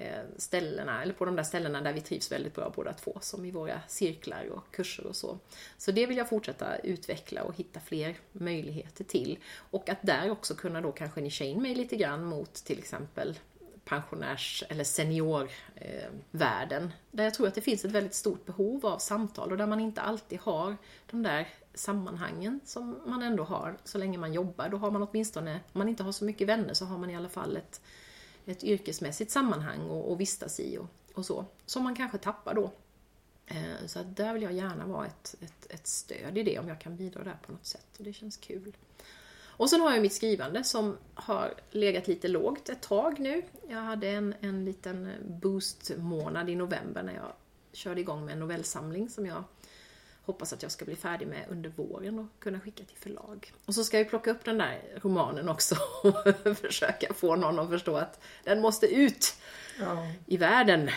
[0.00, 3.44] Eh, ställena, eller på de där ställena där vi trivs väldigt bra båda två, som
[3.44, 5.38] i våra cirklar och kurser och så.
[5.78, 9.38] Så det vill jag fortsätta utveckla och hitta fler möjligheter till.
[9.70, 13.38] Och att där också kunna då kanske nischa in mig lite grann mot till exempel
[13.84, 16.84] pensionärs eller seniorvärlden.
[16.84, 19.66] Eh, där jag tror att det finns ett väldigt stort behov av samtal och där
[19.66, 20.76] man inte alltid har
[21.10, 24.68] de där sammanhangen som man ändå har så länge man jobbar.
[24.68, 27.16] Då har man åtminstone, om man inte har så mycket vänner så har man i
[27.16, 27.80] alla fall ett
[28.46, 31.44] ett yrkesmässigt sammanhang och, och vistas i och, och så.
[31.66, 32.72] Som man kanske tappar då.
[33.46, 36.68] Eh, så att där vill jag gärna vara ett, ett, ett stöd i det om
[36.68, 37.96] jag kan bidra där på något sätt.
[37.98, 38.76] Och det känns kul.
[39.60, 43.42] Och sen har jag mitt skrivande som har legat lite lågt ett tag nu.
[43.68, 47.32] Jag hade en, en liten boost-månad i november när jag
[47.72, 49.44] körde igång med en novellsamling som jag
[50.32, 53.52] hoppas att jag ska bli färdig med under våren och kunna skicka till förlag.
[53.66, 57.68] Och så ska jag plocka upp den där romanen också och försöka få någon att
[57.68, 59.34] förstå att den måste ut
[59.80, 60.08] ja.
[60.26, 60.90] i världen.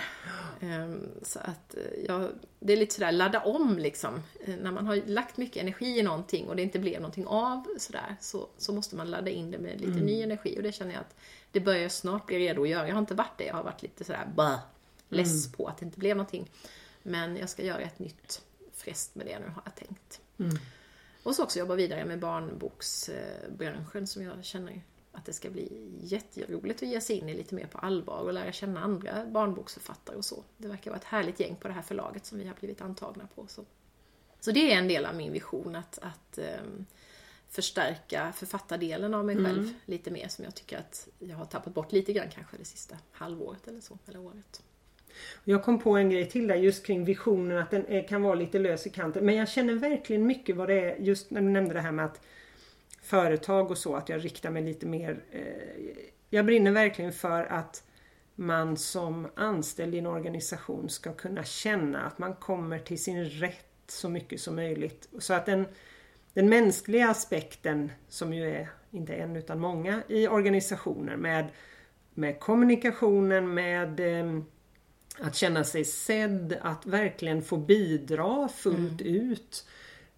[0.62, 4.24] Ehm, så att eh, ja, det är lite sådär ladda om liksom.
[4.46, 7.68] Eh, när man har lagt mycket energi i någonting och det inte blev någonting av
[7.78, 10.06] sådär så, så måste man ladda in det med lite mm.
[10.06, 11.16] ny energi och det känner jag att
[11.52, 12.88] det börjar snart bli redo att göra.
[12.88, 14.60] Jag har inte varit det, jag har varit lite sådär bara
[15.10, 15.58] less mm.
[15.58, 16.50] på att det inte blev någonting.
[17.04, 18.42] Men jag ska göra ett nytt
[18.84, 20.22] frest med det nu har jag tänkt.
[20.38, 20.58] Mm.
[21.24, 26.84] Och så också jobba vidare med barnboksbranschen som jag känner att det ska bli jätteroligt
[26.84, 30.26] att ge sig in i lite mer på allvar och lära känna andra barnboksförfattare och
[30.26, 30.44] så.
[30.58, 33.28] Det verkar vara ett härligt gäng på det här förlaget som vi har blivit antagna
[33.36, 33.48] på.
[33.48, 33.66] Så,
[34.40, 36.86] så det är en del av min vision att, att um,
[37.50, 39.74] förstärka författardelen av mig själv mm.
[39.86, 42.98] lite mer som jag tycker att jag har tappat bort lite grann kanske det sista
[43.12, 44.64] halvåret eller så, eller året.
[45.44, 48.36] Jag kom på en grej till där just kring visionen att den är, kan vara
[48.36, 49.26] lite lös i kanten.
[49.26, 52.06] Men jag känner verkligen mycket vad det är just när du nämnde det här med
[52.06, 52.22] att
[53.02, 55.24] företag och så att jag riktar mig lite mer.
[55.32, 55.42] Eh,
[56.30, 57.84] jag brinner verkligen för att
[58.36, 63.66] man som anställd i en organisation ska kunna känna att man kommer till sin rätt
[63.88, 65.10] så mycket som möjligt.
[65.20, 65.66] Så att den,
[66.34, 71.48] den mänskliga aspekten som ju är inte en utan många i organisationer med,
[72.14, 74.42] med kommunikationen, med eh,
[75.20, 79.16] att känna sig sedd, att verkligen få bidra fullt mm.
[79.16, 79.66] ut.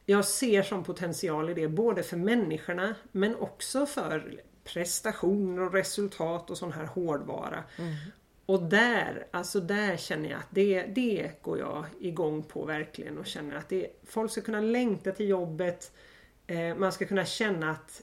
[0.05, 6.49] Jag ser som potential i det både för människorna men också för prestationer och resultat
[6.49, 7.63] och sån här hårdvara.
[7.77, 7.95] Mm.
[8.45, 13.25] Och där, alltså där känner jag att det, det går jag igång på verkligen och
[13.25, 15.91] känner att det, folk ska kunna längta till jobbet.
[16.47, 18.01] Eh, man ska kunna känna att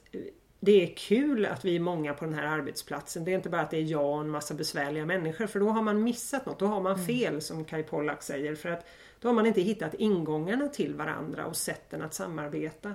[0.65, 3.25] det är kul att vi är många på den här arbetsplatsen.
[3.25, 5.69] Det är inte bara att det är jag och en massa besvärliga människor för då
[5.69, 6.59] har man missat något.
[6.59, 7.07] Då har man mm.
[7.07, 8.55] fel som Kai Pollak säger.
[8.55, 8.87] För att
[9.21, 12.95] då har man inte hittat ingångarna till varandra och sätten att samarbeta.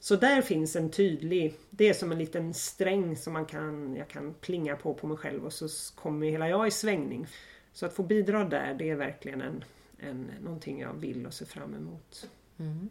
[0.00, 4.08] Så där finns en tydlig, det är som en liten sträng som man kan, jag
[4.08, 7.26] kan plinga på på mig själv och så kommer hela jag i svängning.
[7.72, 9.64] Så att få bidra där det är verkligen en,
[9.98, 12.28] en, någonting jag vill och ser fram emot.
[12.58, 12.88] Mm.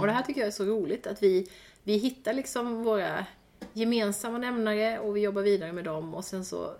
[0.00, 1.50] Och det här tycker jag är så roligt att vi,
[1.82, 3.26] vi hittar liksom våra
[3.72, 6.74] gemensamma nämnare och vi jobbar vidare med dem och sen så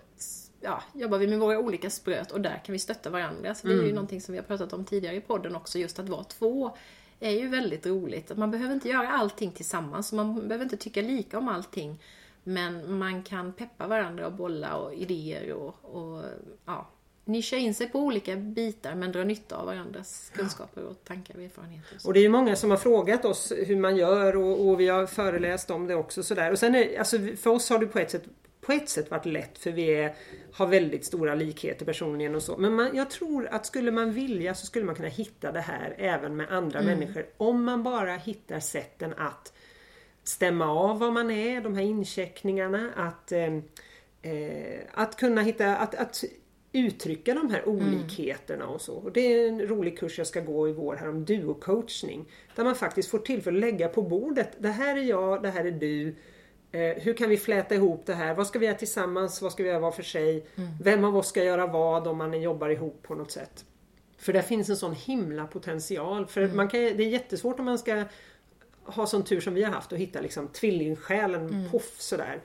[0.61, 3.55] ja, jobbar vi med våra olika spröt och där kan vi stötta varandra.
[3.55, 5.99] Så det är ju någonting som vi har pratat om tidigare i podden också, just
[5.99, 6.77] att vara två
[7.19, 8.37] är ju väldigt roligt.
[8.37, 11.99] Man behöver inte göra allting tillsammans, man behöver inte tycka lika om allting.
[12.43, 16.23] Men man kan peppa varandra och bolla och idéer och, och
[16.65, 16.89] ja,
[17.25, 21.41] nischa in sig på olika bitar men dra nytta av varandras kunskaper och tankar och
[21.41, 21.97] erfarenheter.
[22.05, 24.87] Och det är ju många som har frågat oss hur man gör och, och vi
[24.87, 26.51] har föreläst om det också sådär.
[26.51, 28.23] Och sen är, alltså för oss har det på ett sätt
[28.65, 30.15] på ett sätt varit lätt för vi är,
[30.53, 32.57] har väldigt stora likheter personligen och så.
[32.57, 35.95] Men man, jag tror att skulle man vilja så skulle man kunna hitta det här
[35.97, 36.99] även med andra mm.
[36.99, 37.25] människor.
[37.37, 39.53] Om man bara hittar sätten att
[40.23, 43.53] stämma av vad man är, de här incheckningarna, att, eh,
[44.21, 46.23] eh att kunna hitta, att, att
[46.73, 47.75] uttrycka de här mm.
[47.75, 48.93] olikheterna och så.
[48.93, 52.25] Och det är en rolig kurs jag ska gå i vår här om duocoachning.
[52.55, 55.65] Där man faktiskt får tillfälle att lägga på bordet, det här är jag, det här
[55.65, 56.15] är du.
[56.71, 58.33] Eh, hur kan vi fläta ihop det här?
[58.33, 59.41] Vad ska vi göra tillsammans?
[59.41, 60.45] Vad ska vi göra var för sig?
[60.55, 60.69] Mm.
[60.83, 63.65] Vem av oss ska göra vad om man jobbar ihop på något sätt?
[64.17, 66.27] För där finns en sån himla potential.
[66.27, 66.57] För mm.
[66.57, 68.03] man kan, det är jättesvårt om man ska
[68.85, 71.71] ha sån tur som vi har haft och hitta liksom tvillingsjälen, mm.
[71.71, 72.41] poff sådär.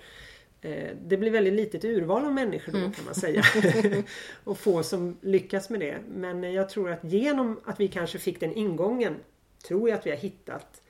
[0.60, 2.92] Eh, det blir väldigt litet urval av människor då mm.
[2.92, 3.42] kan man säga.
[4.44, 5.98] och få som lyckas med det.
[6.08, 9.16] Men jag tror att genom att vi kanske fick den ingången
[9.68, 10.82] tror jag att vi har hittat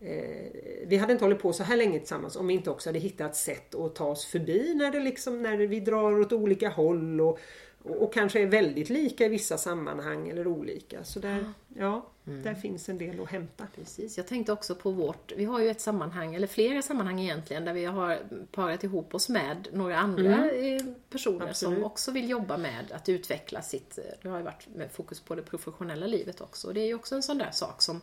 [0.00, 0.50] eh,
[0.86, 3.36] vi hade inte hållit på så här länge tillsammans om vi inte också hade hittat
[3.36, 7.38] sätt att ta oss förbi när, det liksom, när vi drar åt olika håll och,
[7.82, 11.04] och kanske är väldigt lika i vissa sammanhang eller olika.
[11.04, 12.42] Så där, ja, mm.
[12.42, 13.66] där finns en del att hämta.
[13.74, 14.16] Precis.
[14.16, 17.72] Jag tänkte också på vårt, vi har ju ett sammanhang, eller flera sammanhang egentligen, där
[17.72, 18.18] vi har
[18.50, 20.94] parat ihop oss med några andra mm.
[21.10, 21.76] personer Absolut.
[21.76, 25.34] som också vill jobba med att utveckla sitt, det har ju varit med fokus på
[25.34, 26.68] det professionella livet också.
[26.68, 28.00] Och det är ju också en sån där sak som,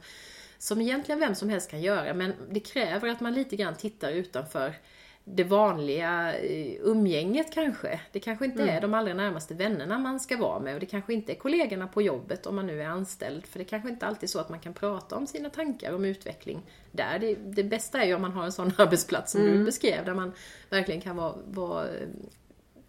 [0.57, 4.11] som egentligen vem som helst kan göra, men det kräver att man lite grann tittar
[4.11, 4.75] utanför
[5.23, 8.01] det vanliga eh, umgänget kanske.
[8.11, 8.75] Det kanske inte mm.
[8.75, 11.87] är de allra närmaste vännerna man ska vara med och det kanske inte är kollegorna
[11.87, 13.45] på jobbet om man nu är anställd.
[13.45, 16.05] För det kanske inte alltid är så att man kan prata om sina tankar om
[16.05, 17.19] utveckling där.
[17.19, 19.57] Det, det bästa är ju om man har en sån arbetsplats som mm.
[19.57, 20.31] du beskrev där man
[20.69, 21.87] verkligen kan vara, vara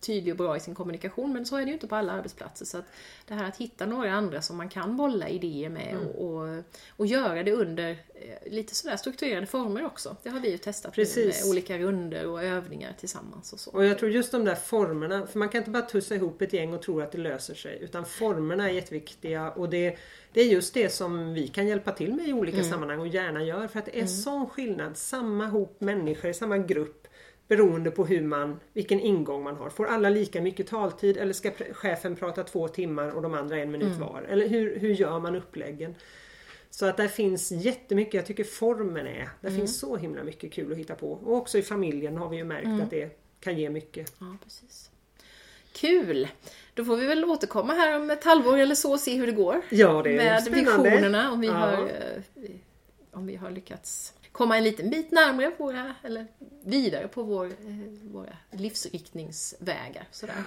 [0.03, 1.33] tydlig och bra i sin kommunikation.
[1.33, 2.65] Men så är det ju inte på alla arbetsplatser.
[2.65, 2.85] Så att
[3.29, 6.07] det här att hitta några andra som man kan bolla idéer med mm.
[6.07, 6.65] och, och,
[6.97, 10.17] och, göra det under eh, lite sådär strukturerade former också.
[10.23, 11.43] Det har vi ju testat Precis.
[11.43, 13.71] med olika runder och övningar tillsammans och så.
[13.71, 16.53] Och jag tror just de där formerna, för man kan inte bara tussa ihop ett
[16.53, 17.79] gäng och tro att det löser sig.
[17.81, 19.99] Utan formerna är jätteviktiga och det,
[20.33, 22.71] det är just det som vi kan hjälpa till med i olika mm.
[22.71, 23.69] sammanhang och gärna gör.
[23.69, 24.09] För att det är mm.
[24.09, 24.97] sån skillnad.
[24.97, 27.02] Samma hop människor samma grupp
[27.57, 29.71] beroende på hur man, vilken ingång man har.
[29.71, 33.71] Får alla lika mycket taltid eller ska chefen prata två timmar och de andra en
[33.71, 34.01] minut mm.
[34.01, 34.23] var?
[34.23, 35.95] Eller hur, hur gör man uppläggen?
[36.71, 39.61] Så att där finns jättemycket, jag tycker formen är, där mm.
[39.61, 41.13] finns så himla mycket kul att hitta på.
[41.13, 42.81] Och också i familjen har vi ju märkt mm.
[42.81, 44.13] att det kan ge mycket.
[44.19, 44.91] Ja, precis.
[45.73, 46.29] Kul!
[46.75, 49.33] Då får vi väl återkomma här om ett halvår eller så och se hur det
[49.33, 49.63] går.
[49.71, 50.91] Ja, det är med spännande.
[50.91, 51.53] visionerna, om vi, ja.
[51.53, 52.51] har, eh,
[53.11, 56.27] om vi har lyckats komma en liten bit närmare våra, eller
[56.65, 57.53] vidare på vår, eh,
[58.03, 60.09] våra livsriktningsvägar.
[60.11, 60.45] Sådär.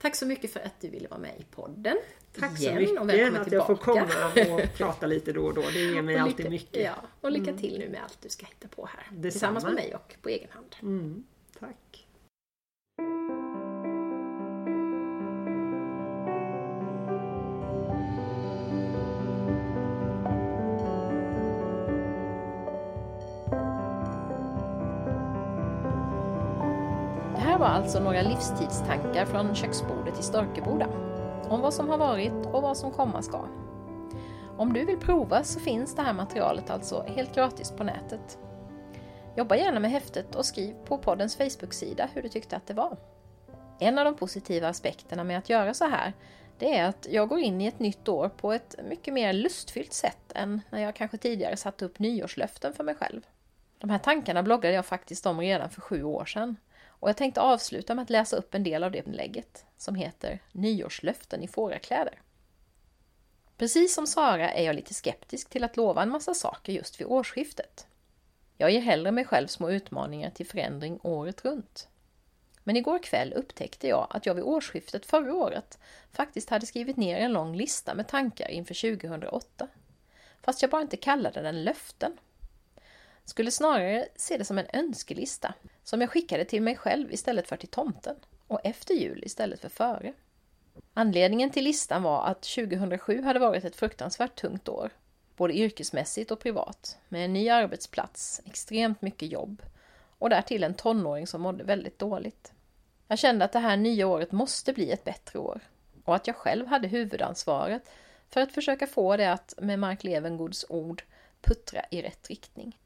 [0.00, 1.98] Tack så mycket för att du ville vara med i podden.
[2.38, 3.72] Tack igen, så mycket och välkommen att tillbaka.
[3.72, 5.62] jag får komma och prata lite då och då.
[5.72, 6.84] Det ger mig lycka, alltid mycket.
[6.84, 7.60] Ja, och lycka mm.
[7.60, 9.04] till nu med allt du ska hitta på här.
[9.10, 9.30] Detsamma.
[9.30, 10.76] Tillsammans med mig och på egen hand.
[10.82, 11.24] Mm.
[11.60, 12.06] Tack.
[27.80, 30.86] Alltså några livstidstankar från köksbordet i Storkeboda.
[31.48, 33.44] Om vad som har varit och vad som komma ska.
[34.56, 38.38] Om du vill prova så finns det här materialet alltså helt gratis på nätet.
[39.36, 42.96] Jobba gärna med häftet och skriv på poddens Facebook-sida hur du tyckte att det var.
[43.78, 46.12] En av de positiva aspekterna med att göra så här
[46.58, 49.92] det är att jag går in i ett nytt år på ett mycket mer lustfyllt
[49.92, 53.26] sätt än när jag kanske tidigare satte upp nyårslöften för mig själv.
[53.78, 56.56] De här tankarna bloggade jag faktiskt om redan för sju år sedan
[57.00, 60.42] och jag tänkte avsluta med att läsa upp en del av det inlägget som heter
[60.52, 62.20] Nyårslöften i fårakläder.
[63.56, 67.06] Precis som Sara är jag lite skeptisk till att lova en massa saker just vid
[67.06, 67.86] årsskiftet.
[68.56, 71.88] Jag ger hellre mig själv små utmaningar till förändring året runt.
[72.64, 75.78] Men igår kväll upptäckte jag att jag vid årsskiftet förra året
[76.12, 79.68] faktiskt hade skrivit ner en lång lista med tankar inför 2008.
[80.42, 82.18] Fast jag bara inte kallade den löften
[83.30, 85.54] skulle snarare se det som en önskelista
[85.84, 88.16] som jag skickade till mig själv istället för till tomten
[88.46, 90.12] och efter jul istället för före.
[90.94, 94.90] Anledningen till listan var att 2007 hade varit ett fruktansvärt tungt år.
[95.36, 99.62] både yrkesmässigt och privat, med en ny arbetsplats, extremt mycket jobb
[100.18, 102.52] och därtill en tonåring som mådde väldigt dåligt.
[103.08, 105.60] Jag kände att det här nya året måste bli ett bättre år
[106.04, 107.90] och att jag själv hade huvudansvaret
[108.28, 111.02] för att försöka få det att, med Mark Levengoods ord,
[111.40, 112.76] puttra i rätt riktning.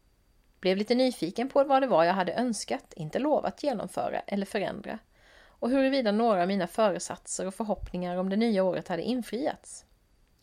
[0.65, 4.99] Blev lite nyfiken på vad det var jag hade önskat, inte lovat genomföra eller förändra
[5.47, 9.85] och huruvida några av mina föresatser och förhoppningar om det nya året hade infriats.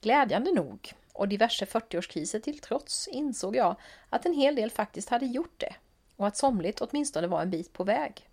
[0.02, 3.76] Glädjande nog, och diverse 40-årskriser till trots, insåg jag
[4.10, 5.76] att en hel del faktiskt hade gjort det
[6.16, 8.30] och att somligt åtminstone var en bit på väg.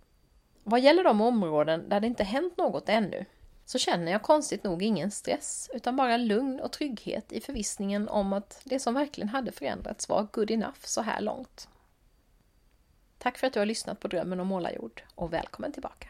[0.63, 3.25] Vad gäller de områden där det inte hänt något ännu
[3.65, 8.33] så känner jag konstigt nog ingen stress utan bara lugn och trygghet i förvissningen om
[8.33, 11.67] att det som verkligen hade förändrats var good enough så här långt.
[13.19, 16.07] Tack för att du har lyssnat på Drömmen om målarjord och välkommen tillbaka!